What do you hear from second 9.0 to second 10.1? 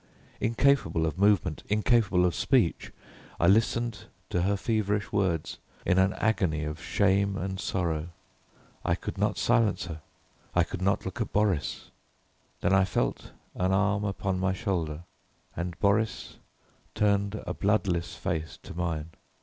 not silence her,